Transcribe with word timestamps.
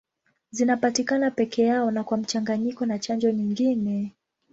Zinapatikana 0.51 1.31
peke 1.31 1.63
yao 1.63 1.91
na 1.91 2.03
kwa 2.03 2.17
mchanganyiko 2.17 2.85
na 2.85 2.99
chanjo 2.99 3.31
nyingine. 3.31 4.13